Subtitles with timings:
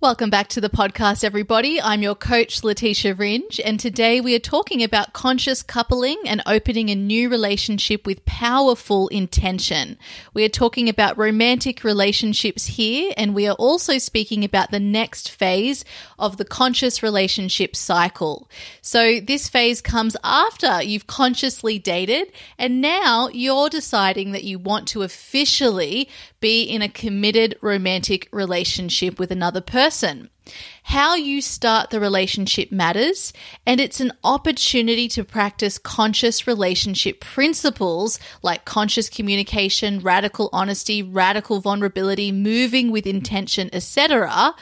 [0.00, 1.82] Welcome back to the podcast, everybody.
[1.82, 6.88] I'm your coach, Leticia Ringe, and today we are talking about conscious coupling and opening
[6.88, 9.98] a new relationship with powerful intention.
[10.32, 15.32] We are talking about romantic relationships here, and we are also speaking about the next
[15.32, 15.84] phase
[16.16, 18.48] of the conscious relationship cycle.
[18.80, 24.86] So, this phase comes after you've consciously dated, and now you're deciding that you want
[24.88, 26.08] to officially
[26.40, 30.30] be in a committed romantic relationship with another person.
[30.84, 33.32] How you start the relationship matters,
[33.66, 41.60] and it's an opportunity to practice conscious relationship principles like conscious communication, radical honesty, radical
[41.60, 44.54] vulnerability, moving with intention, etc.,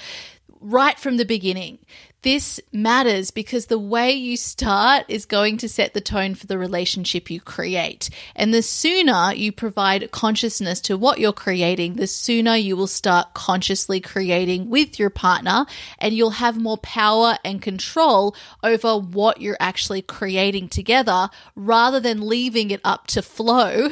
[0.60, 1.78] right from the beginning.
[2.26, 6.58] This matters because the way you start is going to set the tone for the
[6.58, 8.10] relationship you create.
[8.34, 13.32] And the sooner you provide consciousness to what you're creating, the sooner you will start
[13.34, 15.66] consciously creating with your partner
[16.00, 22.26] and you'll have more power and control over what you're actually creating together rather than
[22.26, 23.90] leaving it up to flow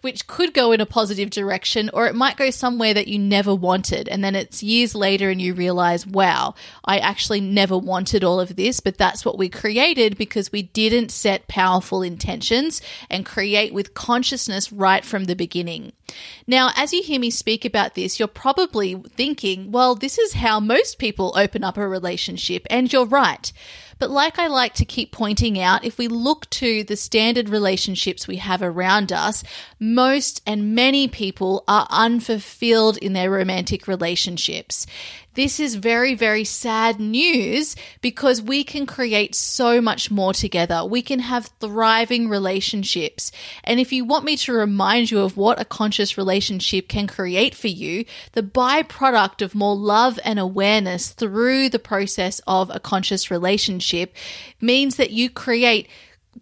[0.00, 3.54] which could go in a positive direction or it might go somewhere that you never
[3.54, 4.08] wanted.
[4.08, 8.56] And then it's years later and you realize, wow, I actually never wanted all of
[8.56, 12.80] this, but that's what we created because we didn't set powerful intentions
[13.10, 15.92] and create with consciousness right from the beginning.
[16.46, 20.60] Now, as you hear me speak about this, you're probably thinking, well, this is how
[20.60, 22.66] most people open up a relationship.
[22.70, 23.52] And you're right.
[23.98, 28.26] But like I like to keep pointing out, if we look to the standard relationships
[28.26, 29.44] we have around us,
[29.78, 34.86] most and many people are unfulfilled in their romantic relationships.
[35.34, 40.84] This is very, very sad news because we can create so much more together.
[40.84, 43.32] We can have thriving relationships.
[43.64, 47.54] And if you want me to remind you of what a conscious relationship can create
[47.54, 53.30] for you, the byproduct of more love and awareness through the process of a conscious
[53.30, 54.14] relationship
[54.60, 55.88] means that you create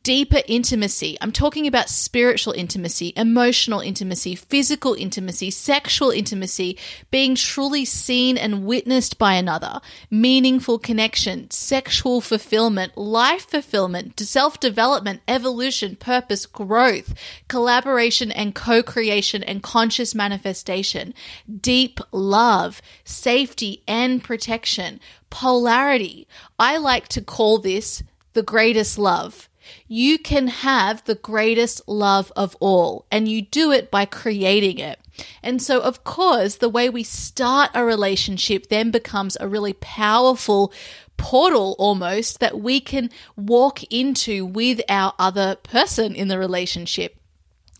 [0.02, 1.16] deeper intimacy.
[1.20, 6.78] I'm talking about spiritual intimacy, emotional intimacy, physical intimacy, sexual intimacy,
[7.10, 9.80] being truly seen and witnessed by another,
[10.10, 17.14] meaningful connection, sexual fulfillment, life fulfillment, self development, evolution, purpose, growth,
[17.48, 21.14] collaboration and co creation and conscious manifestation,
[21.60, 26.26] deep love, safety and protection, polarity.
[26.58, 29.48] I like to call this the greatest love
[29.86, 34.98] you can have the greatest love of all, and you do it by creating it.
[35.42, 40.72] And so, of course, the way we start a relationship then becomes a really powerful
[41.16, 47.16] portal almost that we can walk into with our other person in the relationship.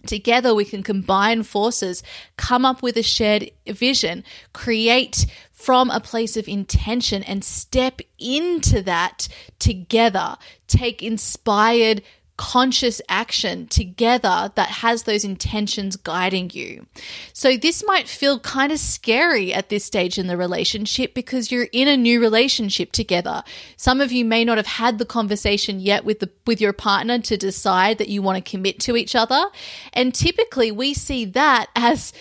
[0.07, 2.03] Together, we can combine forces,
[2.37, 8.83] come up with a shared vision, create from a place of intention, and step into
[8.83, 10.37] that together.
[10.67, 12.03] Take inspired
[12.37, 16.87] conscious action together that has those intentions guiding you.
[17.33, 21.69] So this might feel kind of scary at this stage in the relationship because you're
[21.73, 23.45] in a new relationship together.
[23.77, 27.19] Some of you may not have had the conversation yet with the with your partner
[27.19, 29.45] to decide that you want to commit to each other.
[29.93, 32.13] And typically we see that as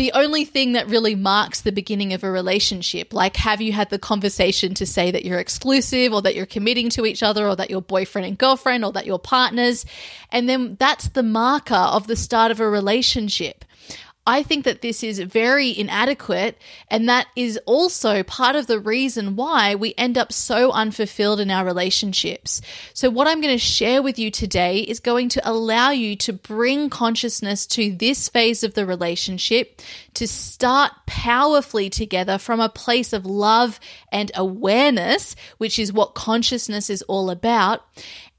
[0.00, 3.12] the only thing that really marks the beginning of a relationship.
[3.12, 6.88] Like, have you had the conversation to say that you're exclusive or that you're committing
[6.90, 9.84] to each other or that you're boyfriend and girlfriend or that you're partners?
[10.32, 13.66] And then that's the marker of the start of a relationship.
[14.26, 16.58] I think that this is very inadequate,
[16.88, 21.50] and that is also part of the reason why we end up so unfulfilled in
[21.50, 22.60] our relationships.
[22.92, 26.34] So, what I'm going to share with you today is going to allow you to
[26.34, 29.80] bring consciousness to this phase of the relationship,
[30.14, 33.80] to start powerfully together from a place of love
[34.12, 37.84] and awareness, which is what consciousness is all about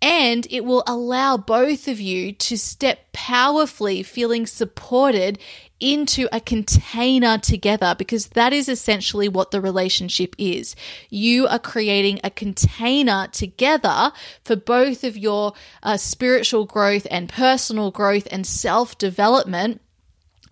[0.01, 5.37] and it will allow both of you to step powerfully feeling supported
[5.81, 10.75] into a container together because that is essentially what the relationship is.
[11.09, 14.13] You are creating a container together
[14.45, 19.81] for both of your uh, spiritual growth and personal growth and self development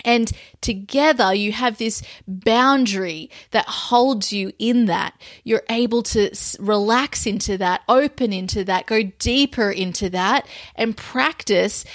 [0.05, 0.31] and
[0.61, 5.19] together you have this boundary that holds you in that.
[5.43, 11.85] You're able to relax into that, open into that, go deeper into that, and practice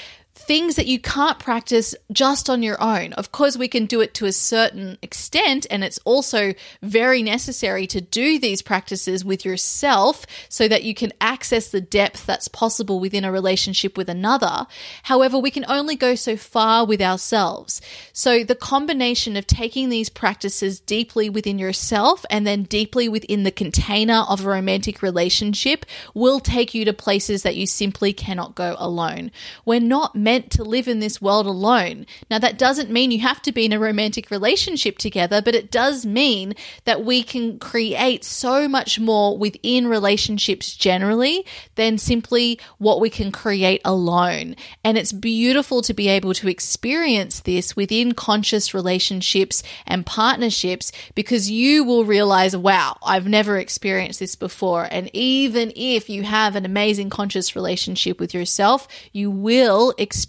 [0.46, 3.12] things that you can't practice just on your own.
[3.14, 7.86] Of course, we can do it to a certain extent, and it's also very necessary
[7.88, 13.00] to do these practices with yourself so that you can access the depth that's possible
[13.00, 14.66] within a relationship with another.
[15.04, 17.80] However, we can only go so far with ourselves.
[18.12, 23.50] So, the combination of taking these practices deeply within yourself and then deeply within the
[23.50, 28.76] container of a romantic relationship will take you to places that you simply cannot go
[28.78, 29.30] alone.
[29.64, 32.06] We're not meant to live in this world alone.
[32.30, 35.70] Now, that doesn't mean you have to be in a romantic relationship together, but it
[35.70, 36.54] does mean
[36.84, 41.46] that we can create so much more within relationships generally
[41.76, 44.56] than simply what we can create alone.
[44.82, 51.50] And it's beautiful to be able to experience this within conscious relationships and partnerships because
[51.50, 54.88] you will realize, wow, I've never experienced this before.
[54.90, 60.23] And even if you have an amazing conscious relationship with yourself, you will experience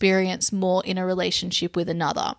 [0.52, 2.36] more in a relationship with another.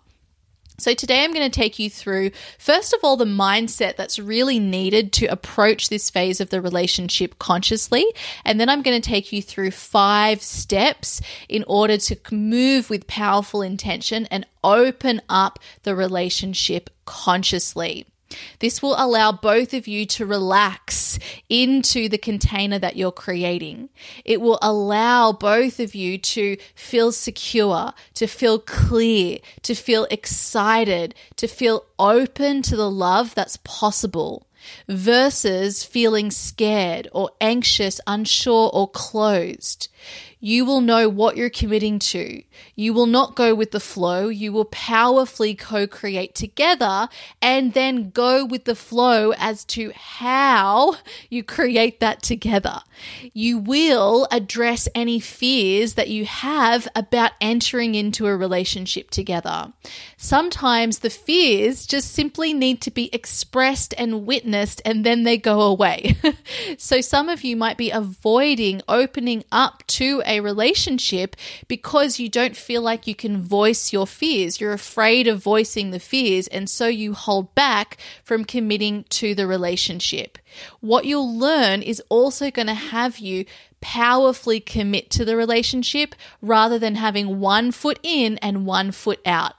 [0.79, 4.59] So, today I'm going to take you through, first of all, the mindset that's really
[4.59, 8.05] needed to approach this phase of the relationship consciously.
[8.45, 11.19] And then I'm going to take you through five steps
[11.49, 18.05] in order to move with powerful intention and open up the relationship consciously.
[18.59, 21.19] This will allow both of you to relax
[21.49, 23.89] into the container that you're creating.
[24.25, 31.15] It will allow both of you to feel secure, to feel clear, to feel excited,
[31.37, 34.47] to feel open to the love that's possible
[34.87, 39.87] versus feeling scared or anxious, unsure, or closed.
[40.39, 42.43] You will know what you're committing to.
[42.75, 44.29] You will not go with the flow.
[44.29, 47.09] You will powerfully co create together
[47.41, 50.97] and then go with the flow as to how
[51.29, 52.81] you create that together.
[53.33, 59.73] You will address any fears that you have about entering into a relationship together.
[60.17, 65.61] Sometimes the fears just simply need to be expressed and witnessed and then they go
[65.61, 66.15] away.
[66.77, 71.35] so some of you might be avoiding opening up to a relationship
[71.67, 74.59] because you don't feel like you can voice your fears.
[74.59, 79.47] You're afraid of voicing the fears, and so you hold back from committing to the
[79.47, 80.37] relationship.
[80.81, 83.45] What you'll learn is also going to have you
[83.81, 89.53] powerfully commit to the relationship rather than having one foot in and one foot out.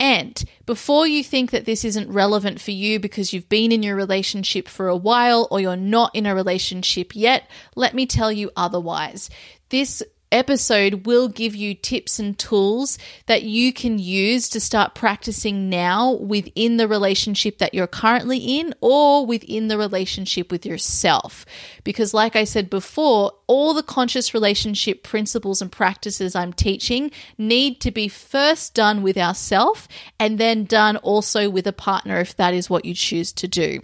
[0.00, 3.94] And before you think that this isn't relevant for you because you've been in your
[3.94, 8.50] relationship for a while or you're not in a relationship yet, let me tell you
[8.56, 9.30] otherwise.
[9.74, 15.68] This episode will give you tips and tools that you can use to start practicing
[15.68, 21.44] now within the relationship that you're currently in or within the relationship with yourself.
[21.82, 27.80] Because, like I said before, all the conscious relationship principles and practices I'm teaching need
[27.80, 29.88] to be first done with ourself
[30.20, 33.80] and then done also with a partner if that is what you choose to do.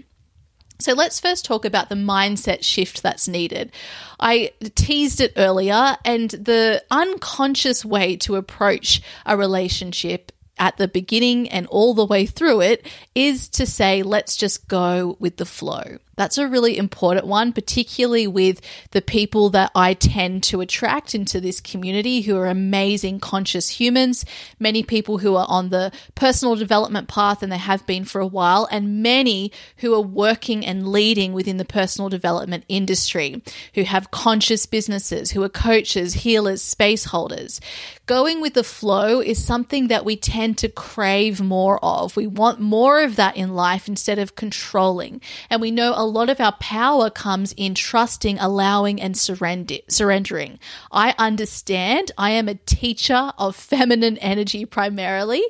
[0.81, 3.73] So let's first talk about the mindset shift that's needed.
[4.19, 11.49] I teased it earlier, and the unconscious way to approach a relationship at the beginning
[11.49, 15.99] and all the way through it is to say, let's just go with the flow.
[16.21, 21.41] That's a really important one, particularly with the people that I tend to attract into
[21.41, 24.27] this community who are amazing conscious humans,
[24.59, 28.27] many people who are on the personal development path and they have been for a
[28.27, 33.43] while, and many who are working and leading within the personal development industry,
[33.75, 37.63] who have conscious businesses, who are coaches, healers, space holders.
[38.05, 42.15] Going with the flow is something that we tend to crave more of.
[42.15, 45.23] We want more of that in life instead of controlling.
[45.49, 50.59] And we know a lot of our power comes in trusting, allowing, and surrender- surrendering.
[50.93, 55.43] I understand I am a teacher of feminine energy primarily,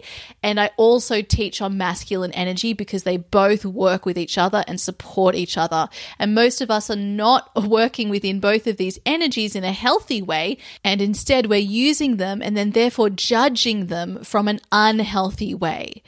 [0.42, 4.80] and I also teach on masculine energy because they both work with each other and
[4.80, 5.88] support each other.
[6.18, 10.22] And most of us are not working within both of these energies in a healthy
[10.22, 16.02] way, and instead we're using them and then therefore judging them from an unhealthy way.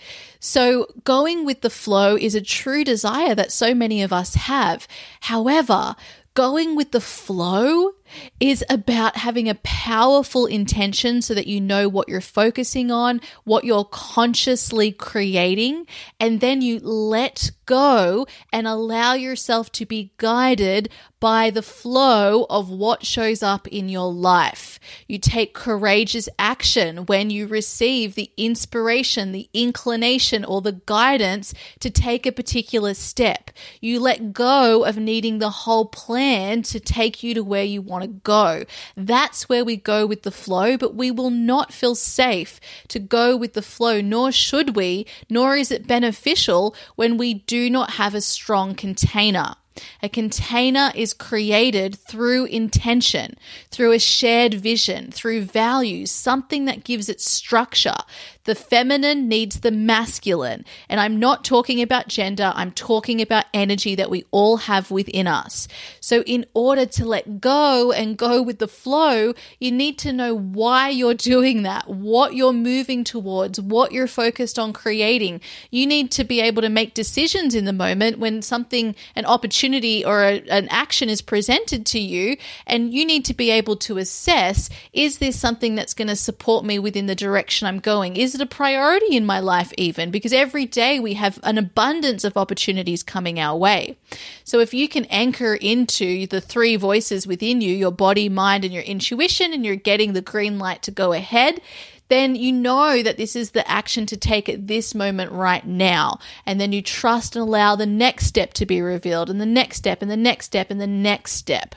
[0.45, 4.89] So, going with the flow is a true desire that so many of us have.
[5.21, 5.95] However,
[6.35, 7.93] going with the flow
[8.41, 13.65] is about having a powerful intention so that you know what you're focusing on, what
[13.65, 15.87] you're consciously creating,
[16.19, 20.89] and then you let go and allow yourself to be guided
[21.23, 24.81] by the flow of what shows up in your life.
[25.07, 31.91] You take courageous action when you receive the inspiration, the inclination, or the guidance to
[31.91, 33.53] take a particular step.
[33.81, 38.02] You let go of needing the whole plan to take you to where you want
[38.03, 38.65] want to go.
[38.97, 43.37] That's where we go with the flow, but we will not feel safe to go
[43.37, 48.15] with the flow, nor should we, nor is it beneficial when we do not have
[48.15, 49.55] a strong container.
[50.03, 53.37] A container is created through intention,
[53.71, 57.97] through a shared vision, through values, something that gives it structure.
[58.45, 60.65] The feminine needs the masculine.
[60.89, 65.27] And I'm not talking about gender, I'm talking about energy that we all have within
[65.27, 65.69] us.
[66.01, 70.35] So, in order to let go and go with the flow, you need to know
[70.35, 75.41] why you're doing that, what you're moving towards, what you're focused on creating.
[75.71, 80.05] You need to be able to make decisions in the moment when something, an opportunity
[80.05, 83.99] or a, an action is presented to you, and you need to be able to
[83.99, 88.17] assess is this something that's going to support me within the direction I'm going?
[88.17, 90.11] Is is it a priority in my life, even?
[90.11, 93.99] Because every day we have an abundance of opportunities coming our way.
[94.43, 98.73] So if you can anchor into the three voices within you your body, mind, and
[98.73, 101.61] your intuition, and you're getting the green light to go ahead,
[102.09, 106.19] then you know that this is the action to take at this moment right now.
[106.47, 109.77] And then you trust and allow the next step to be revealed, and the next
[109.77, 111.75] step, and the next step, and the next step.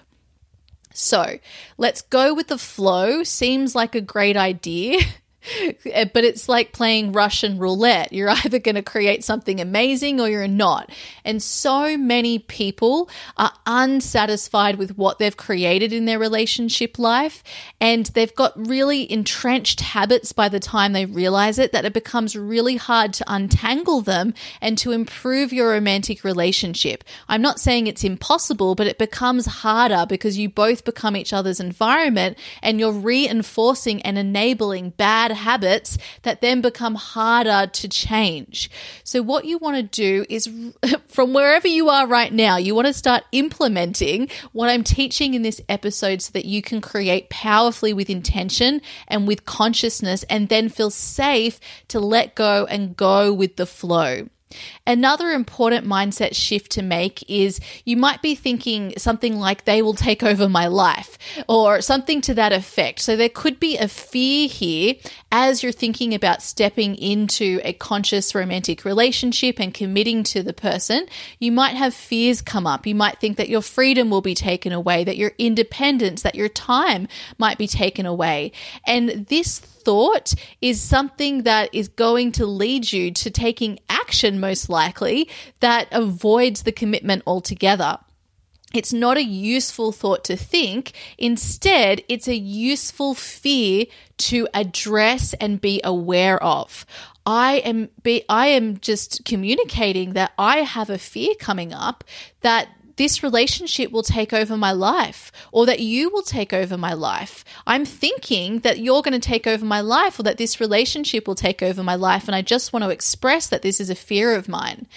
[0.93, 1.39] So
[1.77, 3.23] let's go with the flow.
[3.23, 4.99] Seems like a great idea.
[5.93, 8.13] Uh, but it's like playing Russian roulette.
[8.13, 10.91] You're either going to create something amazing or you're not.
[11.23, 17.43] And so many people are unsatisfied with what they've created in their relationship life.
[17.79, 22.35] And they've got really entrenched habits by the time they realize it that it becomes
[22.35, 27.03] really hard to untangle them and to improve your romantic relationship.
[27.27, 31.59] I'm not saying it's impossible, but it becomes harder because you both become each other's
[31.59, 38.69] environment and you're reinforcing and enabling bad habits that then become harder to change.
[39.03, 40.49] So, what you want to do is
[41.07, 45.41] from wherever you are right now, you want to start implementing what I'm teaching in
[45.41, 50.69] this episode so that you can create powerfully with intention and with consciousness and then
[50.69, 54.27] feel safe to let go and go with the flow.
[54.85, 59.95] Another important mindset shift to make is you might be thinking something like, they will
[59.95, 61.17] take over my life,
[61.49, 62.99] or something to that effect.
[62.99, 64.95] So there could be a fear here
[65.31, 71.07] as you're thinking about stepping into a conscious romantic relationship and committing to the person.
[71.39, 72.85] You might have fears come up.
[72.85, 76.49] You might think that your freedom will be taken away, that your independence, that your
[76.49, 78.51] time might be taken away.
[78.85, 83.94] And this thought is something that is going to lead you to taking action,
[84.39, 87.99] most likely, that avoids the commitment altogether.
[88.73, 90.91] It's not a useful thought to think.
[91.17, 93.85] Instead, it's a useful fear
[94.17, 96.85] to address and be aware of.
[97.25, 102.03] I am be I am just communicating that I have a fear coming up
[102.41, 106.93] that this relationship will take over my life or that you will take over my
[106.93, 107.43] life.
[107.67, 111.35] I'm thinking that you're going to take over my life or that this relationship will
[111.35, 112.27] take over my life.
[112.27, 114.87] And I just want to express that this is a fear of mine.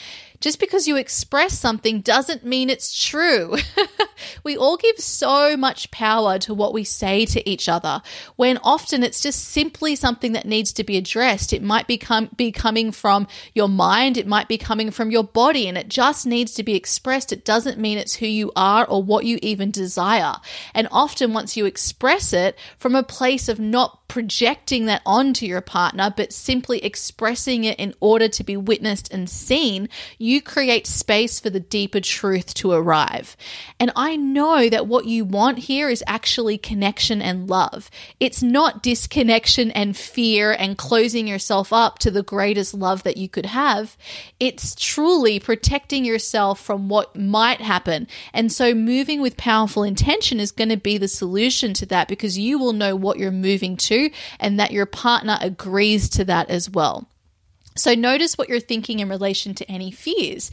[0.40, 3.56] Just because you express something doesn't mean it's true.
[4.44, 8.02] we all give so much power to what we say to each other
[8.36, 11.52] when often it's just simply something that needs to be addressed.
[11.52, 15.76] It might be coming from your mind, it might be coming from your body and
[15.76, 17.32] it just needs to be expressed.
[17.32, 20.36] It doesn't mean it's who you are or what you even desire.
[20.72, 25.60] And often once you express it from a place of not projecting that onto your
[25.60, 31.38] partner, but simply expressing it in order to be witnessed and seen, you create space
[31.38, 33.36] for the deeper truth to arrive.
[33.78, 37.90] And I know that what you want here is actually connection and love.
[38.18, 43.28] It's not disconnection and fear and closing yourself up to the greatest love that you
[43.28, 43.96] could have.
[44.40, 48.08] It's truly protecting yourself from what might happen.
[48.32, 52.38] And so moving with powerful intention is going to be the solution to that because
[52.38, 53.97] you will know what you're moving to
[54.40, 57.08] and that your partner agrees to that as well.
[57.78, 60.50] So notice what you're thinking in relation to any fears.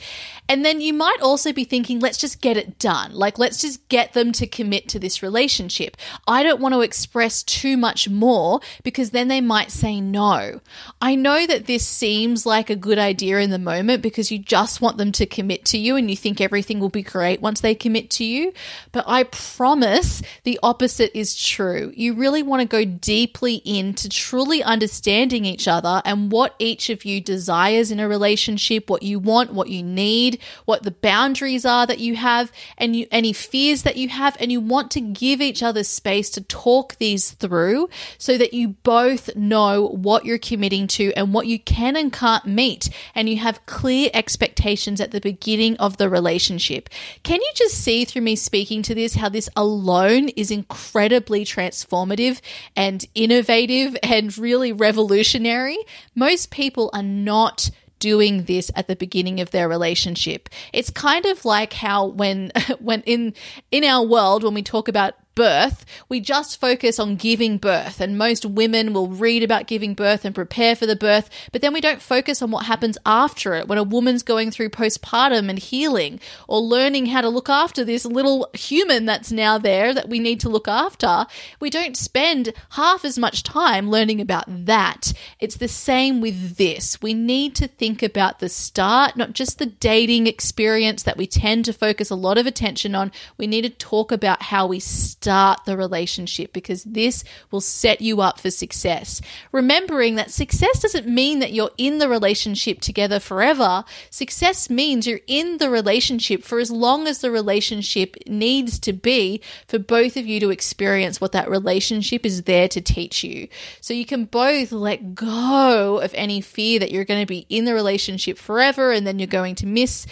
[0.47, 3.13] And then you might also be thinking, let's just get it done.
[3.13, 5.97] Like, let's just get them to commit to this relationship.
[6.27, 10.61] I don't want to express too much more because then they might say no.
[11.01, 14.81] I know that this seems like a good idea in the moment because you just
[14.81, 17.75] want them to commit to you and you think everything will be great once they
[17.75, 18.53] commit to you.
[18.91, 21.91] But I promise the opposite is true.
[21.95, 27.05] You really want to go deeply into truly understanding each other and what each of
[27.05, 31.85] you desires in a relationship, what you want, what you need, what the boundaries are
[31.87, 35.41] that you have, and you, any fears that you have, and you want to give
[35.41, 40.87] each other space to talk these through so that you both know what you're committing
[40.87, 45.21] to and what you can and can't meet, and you have clear expectations at the
[45.21, 46.89] beginning of the relationship.
[47.23, 52.41] Can you just see through me speaking to this how this alone is incredibly transformative
[52.75, 55.77] and innovative and really revolutionary?
[56.15, 60.49] Most people are not doing this at the beginning of their relationship.
[60.73, 63.33] It's kind of like how when when in
[63.71, 67.99] in our world when we talk about birth, we just focus on giving birth.
[67.99, 71.73] And most women will read about giving birth and prepare for the birth, but then
[71.73, 75.59] we don't focus on what happens after it when a woman's going through postpartum and
[75.59, 80.19] healing or learning how to look after this little human that's now there that we
[80.19, 81.25] need to look after.
[81.59, 85.13] We don't spend half as much time learning about that.
[85.39, 87.01] It's the same with this.
[87.01, 91.65] We need to think about the start, not just the dating experience that we tend
[91.65, 93.11] to focus a lot of attention on.
[93.37, 97.99] We need to talk about how we start start the relationship because this will set
[97.99, 99.21] you up for success.
[99.51, 103.83] Remembering that success doesn't mean that you're in the relationship together forever.
[104.11, 109.41] Success means you're in the relationship for as long as the relationship needs to be
[109.67, 113.47] for both of you to experience what that relationship is there to teach you.
[113.81, 117.65] So you can both let go of any fear that you're going to be in
[117.65, 120.05] the relationship forever and then you're going to miss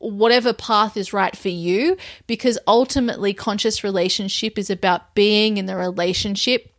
[0.00, 5.76] whatever path is right for you because ultimately conscious relationship is about being in the
[5.76, 6.74] relationship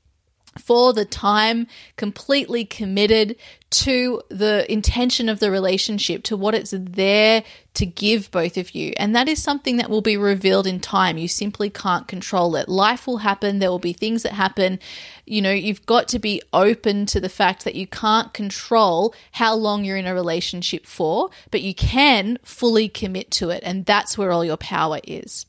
[0.57, 3.37] for the time, completely committed
[3.69, 7.41] to the intention of the relationship, to what it's there
[7.73, 8.91] to give both of you.
[8.97, 11.17] And that is something that will be revealed in time.
[11.17, 12.67] You simply can't control it.
[12.67, 14.79] Life will happen, there will be things that happen.
[15.25, 19.55] You know, you've got to be open to the fact that you can't control how
[19.55, 23.63] long you're in a relationship for, but you can fully commit to it.
[23.65, 25.45] And that's where all your power is.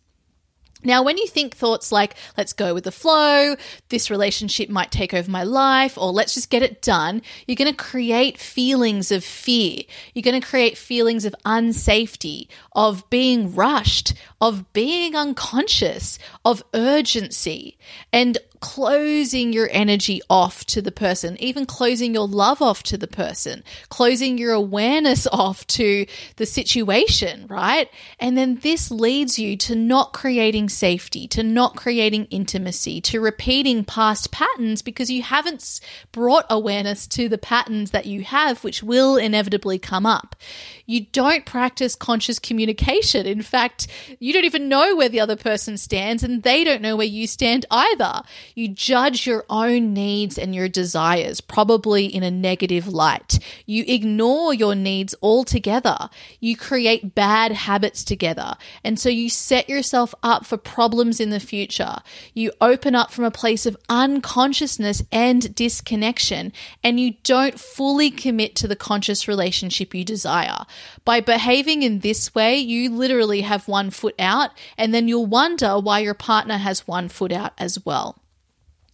[0.85, 3.57] Now, when you think thoughts like, let's go with the flow,
[3.89, 7.71] this relationship might take over my life, or let's just get it done, you're going
[7.71, 9.83] to create feelings of fear.
[10.15, 17.79] You're going to create feelings of unsafety, of being rushed, of being unconscious, of urgency.
[18.13, 23.09] And closing your energy off to the person, even closing your love off to the
[23.09, 27.91] person, closing your awareness off to the situation, right?
[28.21, 33.85] And then this leads you to not creating safety, to not creating intimacy, to repeating
[33.85, 35.81] past patterns because you haven't
[36.13, 40.37] brought awareness to the patterns that you have, which will inevitably come up.
[40.87, 43.27] You don't practice conscious communication.
[43.27, 43.89] In fact,
[44.21, 47.27] you don't even know where the other person stands and they don't know where you
[47.27, 48.23] stand either.
[48.55, 53.39] You judge your own needs and your desires, probably in a negative light.
[53.67, 56.11] You ignore your needs altogether.
[56.41, 58.55] You create bad habits together.
[58.85, 61.97] And so you set yourself up for problems in the future.
[62.35, 68.55] You open up from a place of unconsciousness and disconnection, and you don't fully commit
[68.57, 70.65] to the conscious relationship you desire.
[71.05, 75.79] By behaving in this way, you literally have one foot out, and then you'll wonder
[75.79, 78.22] why your partner has one foot out as well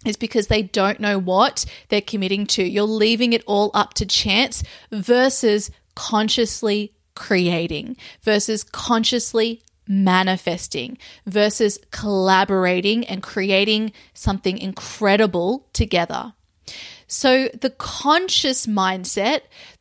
[0.05, 2.63] is because they don't know what they're committing to.
[2.63, 13.05] You're leaving it all up to chance versus consciously creating, versus consciously manifesting, versus collaborating
[13.07, 16.35] and creating something incredible together.
[17.09, 19.41] So, the conscious mindset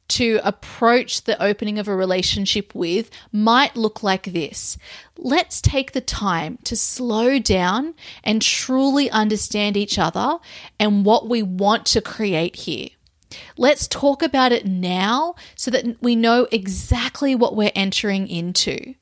[0.10, 4.78] to approach the opening of a relationship with might look like this.
[5.18, 10.38] Let's take the time to slow down and truly understand each other
[10.80, 12.90] and what we want to create here.
[13.58, 18.96] Let's talk about it now so that we know exactly what we're entering into.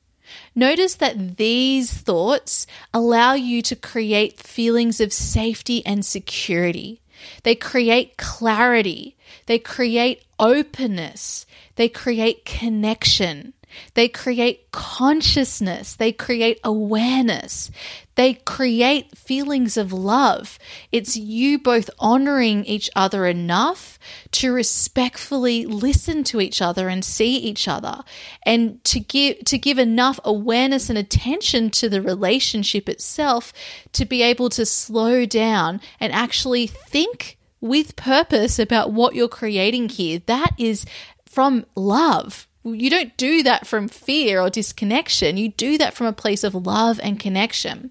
[0.54, 7.00] Notice that these thoughts allow you to create feelings of safety and security.
[7.44, 9.16] They create clarity.
[9.46, 11.46] They create openness.
[11.76, 13.54] They create connection.
[13.94, 15.94] They create consciousness.
[15.96, 17.70] They create awareness.
[18.14, 20.58] They create feelings of love.
[20.90, 23.98] It's you both honoring each other enough
[24.32, 28.02] to respectfully listen to each other and see each other
[28.42, 33.52] and to give to give enough awareness and attention to the relationship itself
[33.92, 37.35] to be able to slow down and actually think
[37.66, 40.20] with purpose about what you're creating here.
[40.26, 40.86] That is
[41.24, 42.46] from love.
[42.64, 45.36] You don't do that from fear or disconnection.
[45.36, 47.90] You do that from a place of love and connection.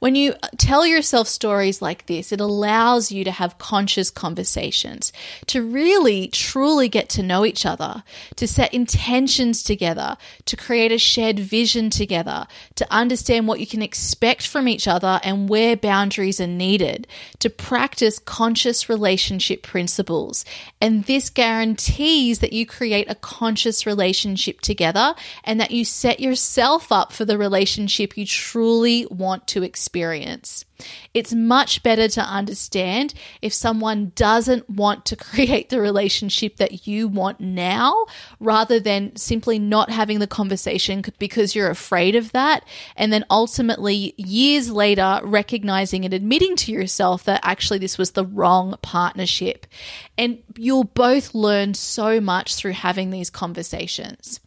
[0.00, 5.12] When you uh, tell yourself stories like this, it allows you to have conscious conversations,
[5.46, 8.02] to really truly get to know each other,
[8.36, 13.82] to set intentions together, to create a shared vision together, to understand what you can
[13.82, 17.06] expect from each other and where boundaries are needed,
[17.38, 20.44] to practice conscious relationship principles.
[20.80, 26.90] And this guarantees that you create a conscious relationship together and that you set yourself
[26.90, 29.83] up for the relationship you truly want to experience.
[31.12, 37.08] It's much better to understand if someone doesn't want to create the relationship that you
[37.08, 38.06] want now
[38.40, 42.64] rather than simply not having the conversation because you're afraid of that.
[42.96, 48.26] And then ultimately, years later, recognizing and admitting to yourself that actually this was the
[48.26, 49.66] wrong partnership.
[50.18, 54.40] And you'll both learn so much through having these conversations.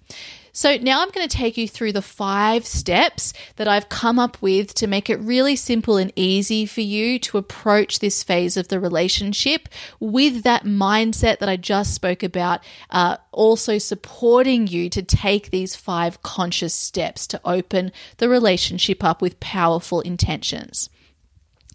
[0.58, 4.42] So now I'm going to take you through the five steps that I've come up
[4.42, 8.68] with to make it really simple and easy for you to approach this phase of
[8.68, 15.04] the relationship with that mindset that I just spoke about, uh, also supporting you to
[15.04, 20.90] take these five conscious steps to open the relationship up with powerful intentions.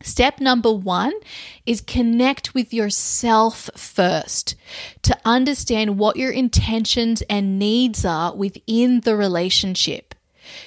[0.03, 1.13] Step number one
[1.65, 4.55] is connect with yourself first
[5.03, 10.15] to understand what your intentions and needs are within the relationship.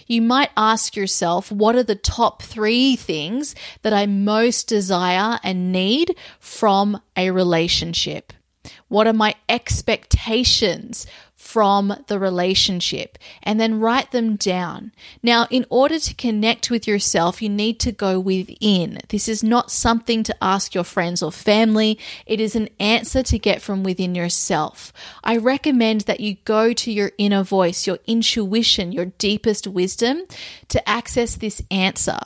[0.08, 5.72] You might ask yourself, what are the top three things that I most desire and
[5.72, 8.32] need from a relationship?
[8.88, 11.06] What are my expectations
[11.56, 14.92] from the relationship and then write them down.
[15.24, 19.00] Now, in order to connect with yourself, you need to go within.
[19.08, 23.40] This is not something to ask your friends or family, it is an answer to
[23.40, 24.92] get from within yourself.
[25.24, 30.24] I recommend that you go to your inner voice, your intuition, your deepest wisdom
[30.68, 32.20] to access this answer.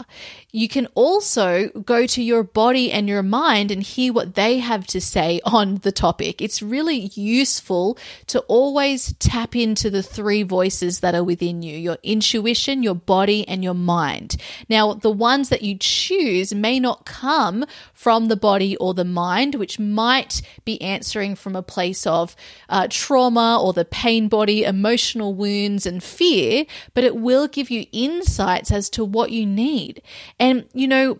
[0.51, 4.87] You can also go to your body and your mind and hear what they have
[4.87, 6.41] to say on the topic.
[6.41, 11.97] It's really useful to always tap into the three voices that are within you your
[12.01, 14.37] intuition, your body, and your mind.
[14.67, 19.53] Now, the ones that you choose may not come from the body or the mind,
[19.53, 22.35] which might be answering from a place of
[22.69, 27.85] uh, trauma or the pain body, emotional wounds, and fear, but it will give you
[27.91, 30.01] insights as to what you need.
[30.39, 31.19] And, you know,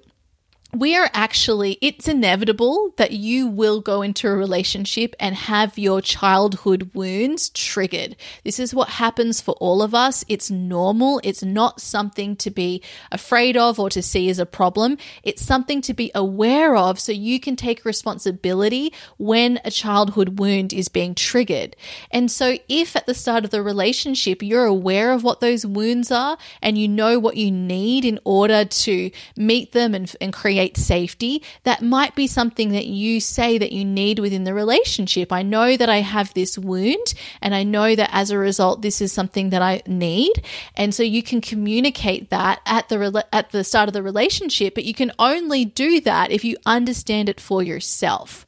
[0.72, 6.00] we are actually, it's inevitable that you will go into a relationship and have your
[6.00, 8.16] childhood wounds triggered.
[8.44, 10.24] This is what happens for all of us.
[10.28, 11.22] It's normal.
[11.24, 15.00] It's not something to be afraid of or to see as a problem.
[15.24, 20.72] It's something to be aware of so you can take responsibility when a childhood wound
[20.72, 21.76] is being triggered.
[22.12, 26.12] And so, if at the start of the relationship you're aware of what those wounds
[26.12, 30.59] are and you know what you need in order to meet them and, and create
[30.60, 35.32] create safety, that might be something that you say that you need within the relationship.
[35.32, 39.00] I know that I have this wound and I know that as a result this
[39.00, 40.43] is something that I need.
[40.76, 44.84] And so you can communicate that at the at the start of the relationship, but
[44.84, 48.45] you can only do that if you understand it for yourself.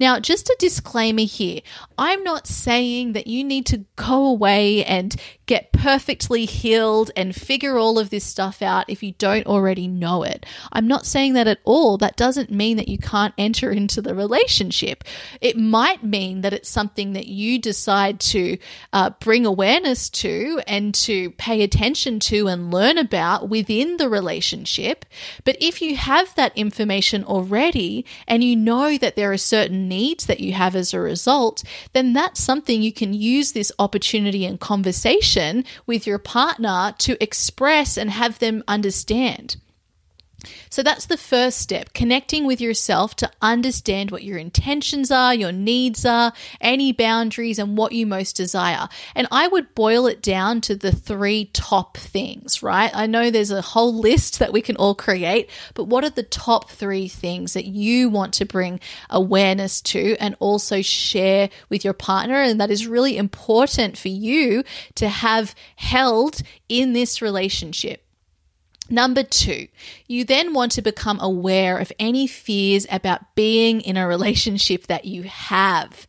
[0.00, 1.60] Now, just a disclaimer here
[1.96, 5.14] I'm not saying that you need to go away and
[5.46, 10.22] get perfectly healed and figure all of this stuff out if you don't already know
[10.22, 10.46] it.
[10.72, 11.98] I'm not saying that at all.
[11.98, 15.02] That doesn't mean that you can't enter into the relationship.
[15.40, 18.56] It might mean that it's something that you decide to
[18.92, 25.04] uh, bring awareness to and to pay attention to and learn about within the relationship.
[25.44, 30.26] But if you have that information already and you know that there are certain needs
[30.26, 34.60] that you have as a result, then that's something you can use this opportunity and
[34.60, 35.31] conversation
[35.86, 39.56] with your partner to express and have them understand.
[40.70, 45.52] So that's the first step connecting with yourself to understand what your intentions are, your
[45.52, 48.88] needs are, any boundaries, and what you most desire.
[49.14, 52.90] And I would boil it down to the three top things, right?
[52.94, 56.22] I know there's a whole list that we can all create, but what are the
[56.22, 61.94] top three things that you want to bring awareness to and also share with your
[61.94, 62.42] partner?
[62.42, 64.64] And that is really important for you
[64.96, 68.04] to have held in this relationship.
[68.90, 69.68] Number two,
[70.06, 75.04] you then want to become aware of any fears about being in a relationship that
[75.04, 76.06] you have.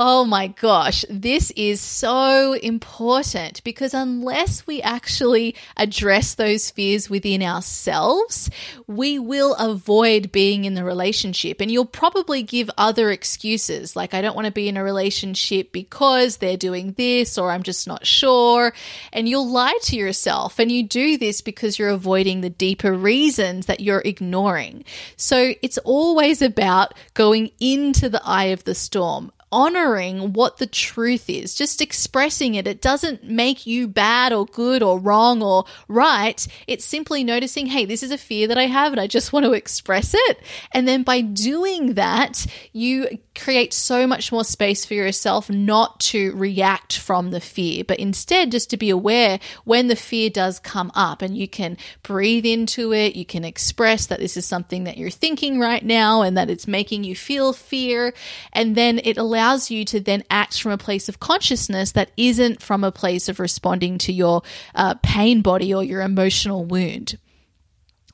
[0.00, 7.42] Oh my gosh, this is so important because unless we actually address those fears within
[7.42, 8.48] ourselves,
[8.86, 11.60] we will avoid being in the relationship.
[11.60, 15.72] And you'll probably give other excuses like, I don't want to be in a relationship
[15.72, 18.72] because they're doing this, or I'm just not sure.
[19.12, 20.60] And you'll lie to yourself.
[20.60, 24.84] And you do this because you're avoiding the deeper reasons that you're ignoring.
[25.16, 31.28] So it's always about going into the eye of the storm honoring what the truth
[31.28, 32.66] is, just expressing it.
[32.66, 36.46] It doesn't make you bad or good or wrong or right.
[36.66, 39.44] It's simply noticing, hey, this is a fear that I have and I just want
[39.44, 40.42] to express it.
[40.72, 46.34] And then by doing that, you create so much more space for yourself not to
[46.34, 50.90] react from the fear, but instead just to be aware when the fear does come
[50.94, 53.16] up and you can breathe into it.
[53.16, 56.66] You can express that this is something that you're thinking right now and that it's
[56.66, 58.12] making you feel fear.
[58.52, 62.60] And then it allows you to then act from a place of consciousness that isn't
[62.60, 64.42] from a place of responding to your
[64.74, 67.18] uh, pain body or your emotional wound.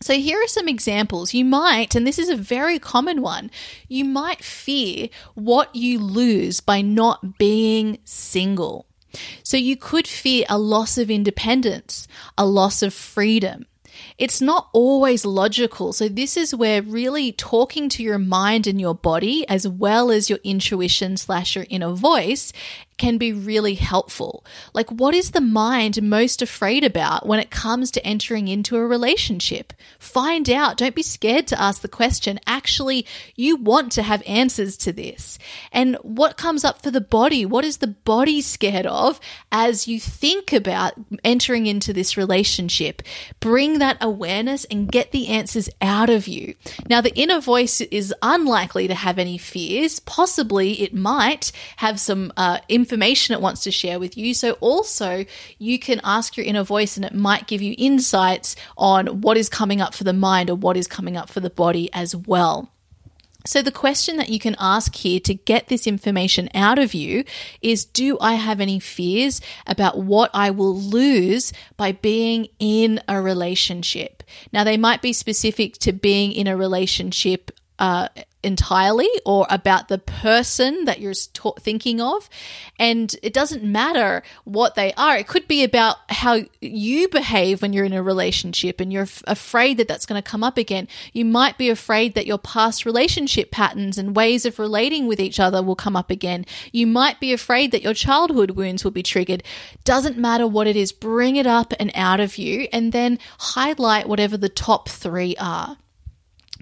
[0.04, 1.32] So, here are some examples.
[1.32, 3.50] You might, and this is a very common one,
[3.88, 8.84] you might fear what you lose by not being single.
[9.42, 13.64] So, you could fear a loss of independence, a loss of freedom.
[14.18, 15.94] It's not always logical.
[15.94, 20.28] So, this is where really talking to your mind and your body, as well as
[20.28, 22.52] your intuition slash your inner voice,
[22.96, 24.44] can be really helpful.
[24.72, 28.86] Like, what is the mind most afraid about when it comes to entering into a
[28.86, 29.72] relationship?
[29.98, 30.76] Find out.
[30.76, 32.38] Don't be scared to ask the question.
[32.46, 35.38] Actually, you want to have answers to this.
[35.72, 37.44] And what comes up for the body?
[37.44, 39.18] What is the body scared of
[39.50, 43.02] as you think about entering into this relationship?
[43.40, 46.54] Bring that awareness and get the answers out of you.
[46.88, 50.00] Now, the inner voice is unlikely to have any fears.
[50.00, 54.34] Possibly it might have some uh, information it wants to share with you.
[54.34, 55.24] So, also,
[55.58, 59.48] you can ask your inner voice and it might give you insights on what is
[59.48, 62.70] coming up for the mind or what is coming up for the body as well.
[63.46, 67.24] So, the question that you can ask here to get this information out of you
[67.62, 73.20] is Do I have any fears about what I will lose by being in a
[73.20, 74.22] relationship?
[74.52, 78.08] Now, they might be specific to being in a relationship uh,
[78.44, 82.28] entirely or about the person that you're ta- thinking of.
[82.78, 85.16] And it doesn't matter what they are.
[85.16, 89.22] It could be about how you behave when you're in a relationship and you're f-
[89.26, 90.86] afraid that that's going to come up again.
[91.12, 95.40] You might be afraid that your past relationship patterns and ways of relating with each
[95.40, 96.44] other will come up again.
[96.70, 99.42] You might be afraid that your childhood wounds will be triggered.
[99.84, 104.08] Doesn't matter what it is, bring it up and out of you and then highlight
[104.08, 105.78] whatever the top three are.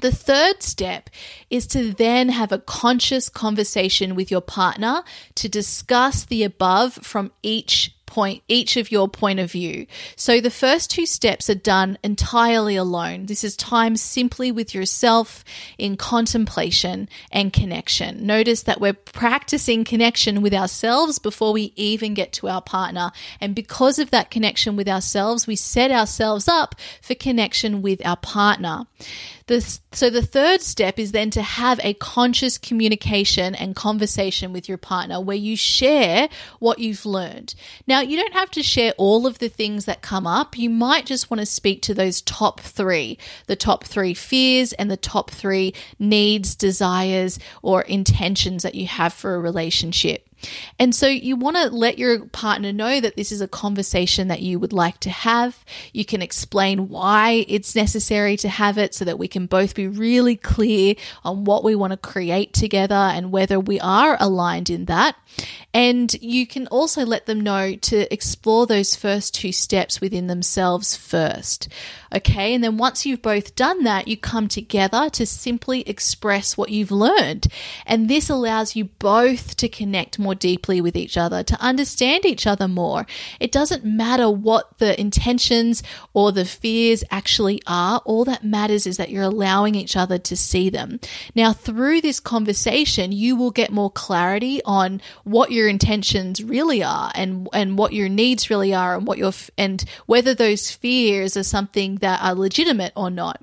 [0.00, 1.10] The third step
[1.50, 5.02] is to then have a conscious conversation with your partner
[5.36, 9.86] to discuss the above from each point, each of your point of view.
[10.16, 13.24] So the first two steps are done entirely alone.
[13.24, 15.42] This is time simply with yourself
[15.78, 18.26] in contemplation and connection.
[18.26, 23.12] Notice that we're practicing connection with ourselves before we even get to our partner.
[23.40, 28.18] And because of that connection with ourselves, we set ourselves up for connection with our
[28.18, 28.84] partner.
[29.92, 34.78] So the third step is then to have a conscious communication and conversation with your
[34.78, 37.54] partner where you share what you've learned.
[37.86, 40.56] Now, you don't have to share all of the things that come up.
[40.58, 44.90] You might just want to speak to those top three, the top three fears and
[44.90, 50.28] the top three needs, desires, or intentions that you have for a relationship.
[50.78, 54.42] And so you want to let your partner know that this is a conversation that
[54.42, 55.64] you would like to have.
[55.92, 59.86] You can explain why it's necessary to have it so that we can both be
[59.86, 64.86] really clear on what we want to create together and whether we are aligned in
[64.86, 65.16] that.
[65.74, 70.96] And you can also let them know to explore those first two steps within themselves
[70.96, 71.68] first.
[72.14, 72.54] Okay.
[72.54, 76.90] And then once you've both done that, you come together to simply express what you've
[76.90, 77.46] learned.
[77.86, 82.46] And this allows you both to connect more deeply with each other, to understand each
[82.46, 83.06] other more.
[83.40, 85.82] It doesn't matter what the intentions
[86.12, 88.02] or the fears actually are.
[88.04, 91.00] All that matters is that you're allowing each other to see them.
[91.34, 97.12] Now, through this conversation, you will get more clarity on what your intentions really are
[97.14, 101.44] and, and what your needs really are and what your, and whether those fears are
[101.44, 103.40] something that are legitimate or not.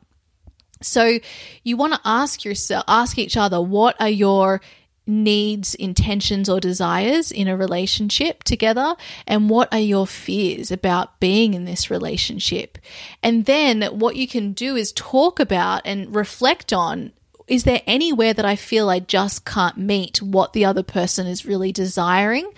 [0.81, 1.19] So
[1.63, 4.59] you want to ask yourself, ask each other, what are your
[5.07, 8.95] needs, intentions, or desires in a relationship together?
[9.25, 12.77] And what are your fears about being in this relationship?
[13.23, 17.13] And then what you can do is talk about and reflect on
[17.49, 21.45] is there anywhere that I feel I just can't meet what the other person is
[21.45, 22.49] really desiring?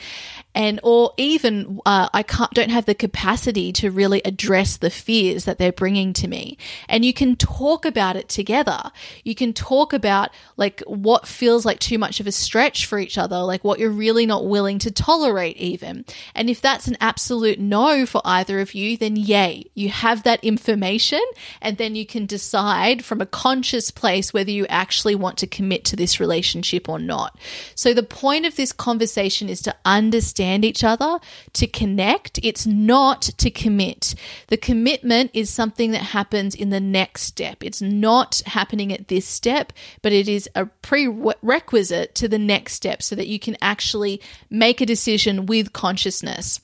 [0.54, 5.46] And or even uh, I can't don't have the capacity to really address the fears
[5.46, 6.58] that they're bringing to me.
[6.90, 8.92] And you can talk about it together.
[9.24, 13.18] You can talk about like what feels like too much of a stretch for each
[13.18, 16.06] other, like what you're really not willing to tolerate even.
[16.36, 20.44] And if that's an absolute no for either of you, then yay, you have that
[20.44, 21.22] information
[21.62, 25.86] and then you can decide from a conscious place whether you actually want to commit
[25.86, 27.38] to this relationship or not.
[27.74, 31.19] So the point of this conversation is to understand understand each other,
[31.54, 32.39] to connect.
[32.43, 34.15] It's not to commit.
[34.47, 37.63] The commitment is something that happens in the next step.
[37.63, 43.01] It's not happening at this step, but it is a prerequisite to the next step
[43.04, 46.60] so that you can actually make a decision with consciousness.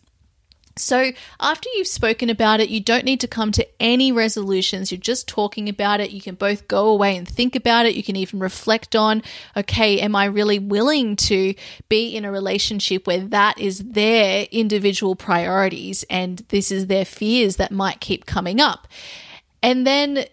[0.79, 4.91] So, after you've spoken about it, you don't need to come to any resolutions.
[4.91, 6.11] You're just talking about it.
[6.11, 7.95] You can both go away and think about it.
[7.95, 9.23] You can even reflect on,
[9.55, 11.53] okay, am I really willing to
[11.89, 17.57] be in a relationship where that is their individual priorities and this is their fears
[17.57, 18.87] that might keep coming up?
[19.63, 20.25] And then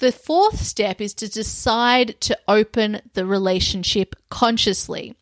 [0.00, 5.14] the fourth step is to decide to open the relationship consciously.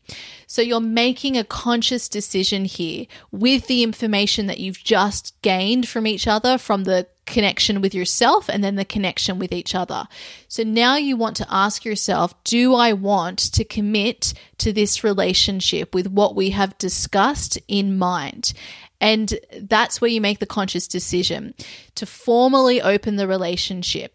[0.46, 6.06] So you're making a conscious decision here with the information that you've just gained from
[6.06, 10.08] each other, from the connection with yourself and then the connection with each other.
[10.48, 15.94] So now you want to ask yourself, do I want to commit to this relationship
[15.94, 18.54] with what we have discussed in mind?
[19.00, 21.54] And that's where you make the conscious decision
[21.96, 24.14] to formally open the relationship.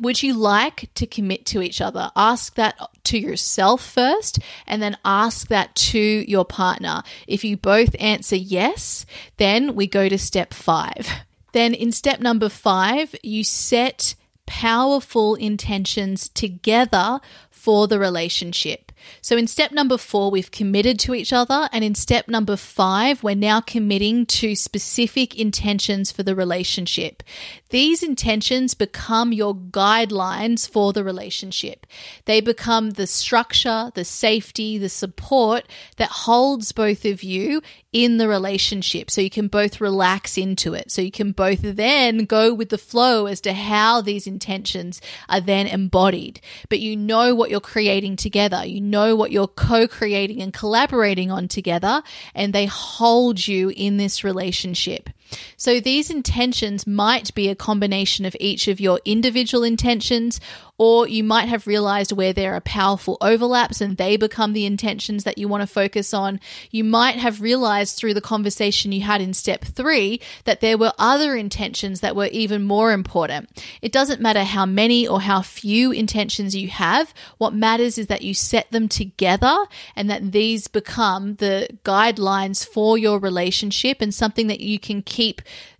[0.00, 2.10] Would you like to commit to each other?
[2.14, 7.02] Ask that to yourself first and then ask that to your partner.
[7.26, 9.06] If you both answer yes,
[9.38, 11.08] then we go to step five.
[11.52, 18.85] Then in step number five, you set powerful intentions together for the relationship.
[19.20, 21.68] So in step number four, we've committed to each other.
[21.72, 27.22] And in step number five, we're now committing to specific intentions for the relationship.
[27.70, 31.86] These intentions become your guidelines for the relationship.
[32.24, 35.64] They become the structure, the safety, the support
[35.96, 37.62] that holds both of you
[37.96, 39.10] in the relationship.
[39.10, 40.90] So you can both relax into it.
[40.90, 45.40] So you can both then go with the flow as to how these intentions are
[45.40, 46.42] then embodied.
[46.68, 48.66] But you know what you're creating together.
[48.66, 52.02] You know what you're co creating and collaborating on together,
[52.34, 55.08] and they hold you in this relationship.
[55.56, 60.40] So these intentions might be a combination of each of your individual intentions,
[60.78, 65.24] or you might have realized where there are powerful overlaps and they become the intentions
[65.24, 66.38] that you want to focus on.
[66.70, 70.92] You might have realized through the conversation you had in step three that there were
[70.98, 73.48] other intentions that were even more important.
[73.80, 77.14] It doesn't matter how many or how few intentions you have.
[77.38, 79.56] What matters is that you set them together
[79.94, 85.15] and that these become the guidelines for your relationship and something that you can keep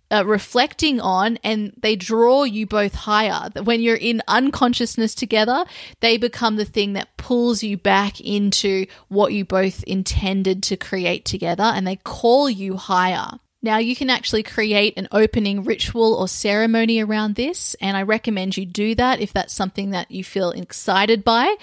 [0.09, 3.49] uh, reflecting on and they draw you both higher.
[3.61, 5.65] When you're in unconsciousness together,
[5.99, 11.25] they become the thing that pulls you back into what you both intended to create
[11.25, 13.39] together and they call you higher.
[13.63, 18.55] Now, you can actually create an opening ritual or ceremony around this, and I recommend
[18.55, 21.55] you do that if that's something that you feel excited by.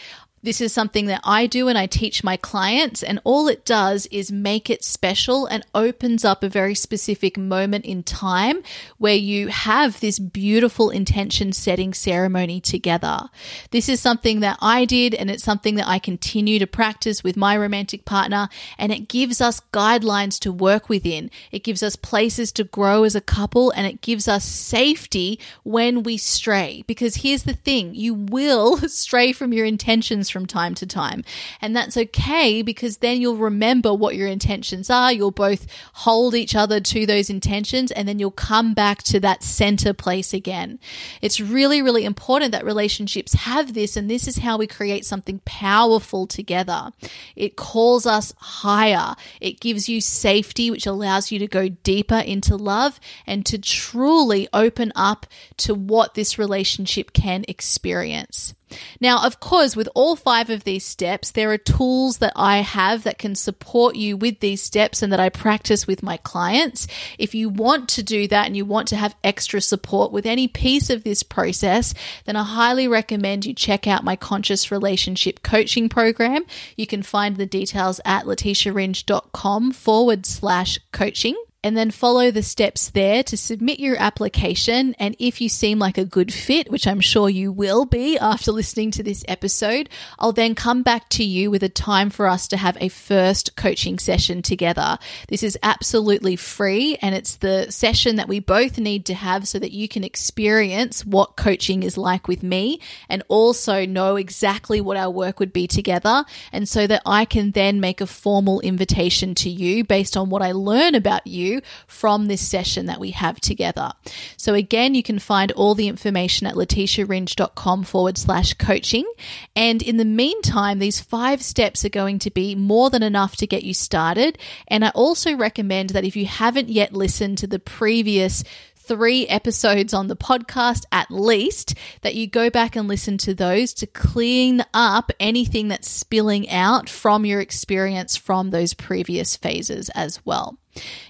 [0.44, 4.04] This is something that I do and I teach my clients, and all it does
[4.11, 8.62] is make it special and opens up a very specific moment in time
[8.98, 13.30] where you have this beautiful intention setting ceremony together.
[13.70, 17.38] This is something that I did, and it's something that I continue to practice with
[17.38, 21.30] my romantic partner, and it gives us guidelines to work within.
[21.52, 26.02] It gives us places to grow as a couple, and it gives us safety when
[26.02, 26.85] we stray.
[26.87, 31.25] Because here's the thing you will stray from your intentions from time to time.
[31.62, 35.12] And that's okay because then you'll remember what your intentions are.
[35.12, 39.42] You'll both hold each other to those intentions and then you'll come back to that
[39.42, 40.81] center place again.
[41.23, 45.40] It's really, really important that relationships have this, and this is how we create something
[45.44, 46.90] powerful together.
[47.37, 52.57] It calls us higher, it gives you safety, which allows you to go deeper into
[52.57, 55.27] love and to truly open up
[55.59, 58.55] to what this relationship can experience.
[59.01, 63.05] Now, of course, with all five of these steps, there are tools that I have
[63.05, 66.87] that can support you with these steps and that I practice with my clients.
[67.19, 70.49] If you want to do that and you want to have extra support with any
[70.49, 75.89] piece of this process, then I highly recommend you check out my conscious relationship coaching
[75.89, 76.45] program.
[76.77, 81.37] You can find the details at leticiaringe.com forward slash coaching.
[81.64, 84.94] And then follow the steps there to submit your application.
[84.98, 88.53] And if you seem like a good fit, which I'm sure you will be after
[88.53, 92.46] listening to this episode, I'll then come back to you with a time for us
[92.48, 94.98] to have a first coaching session together.
[95.29, 99.59] This is absolutely free and it's the session that we both need to have so
[99.59, 104.98] that you can experience what coaching is like with me and also know exactly what
[104.98, 106.27] our work would be together.
[106.53, 110.43] And so that I can then make a formal invitation to you based on what
[110.43, 111.53] I learn about you
[111.86, 113.92] from this session that we have together.
[114.36, 119.11] So again, you can find all the information at leticiaringe.com forward slash coaching.
[119.55, 123.46] And in the meantime, these five steps are going to be more than enough to
[123.46, 124.38] get you started.
[124.68, 128.44] And I also recommend that if you haven't yet listened to the previous
[128.84, 133.72] three episodes on the podcast at least, that you go back and listen to those
[133.74, 140.24] to clean up anything that's spilling out from your experience from those previous phases as
[140.26, 140.59] well.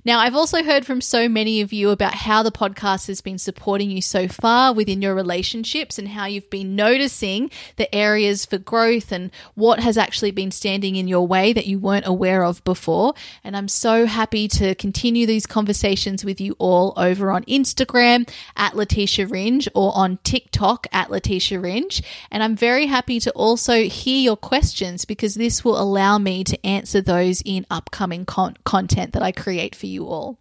[0.04, 3.38] Now, I've also heard from so many of you about how the podcast has been
[3.38, 8.58] supporting you so far within your relationships and how you've been noticing the areas for
[8.58, 12.62] growth and what has actually been standing in your way that you weren't aware of
[12.64, 13.14] before.
[13.42, 18.74] And I'm so happy to continue these conversations with you all over on Instagram at
[18.74, 22.02] Leticia Ringe or on TikTok at Leticia Ringe.
[22.30, 26.66] And I'm very happy to also hear your questions because this will allow me to
[26.66, 30.36] answer those in upcoming con- content that I create create for you all.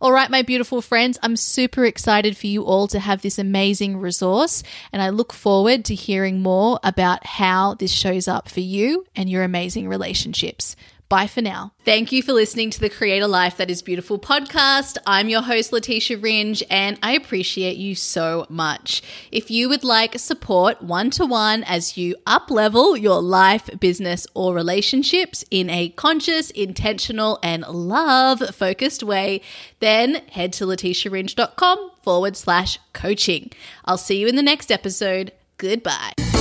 [0.00, 3.98] All right, my beautiful friends, I'm super excited for you all to have this amazing
[3.98, 9.06] resource, and I look forward to hearing more about how this shows up for you
[9.14, 10.74] and your amazing relationships.
[11.08, 11.72] Bye for now.
[11.84, 14.96] Thank you for listening to the Create a Life That Is Beautiful podcast.
[15.06, 19.02] I'm your host, Leticia Ringe, and I appreciate you so much.
[19.30, 24.26] If you would like support one to one as you up level your life, business,
[24.34, 29.42] or relationships in a conscious, intentional, and love focused way,
[29.78, 33.52] then head to leticiaringe.com forward slash coaching.
[33.84, 35.30] I'll see you in the next episode.
[35.58, 36.35] Goodbye.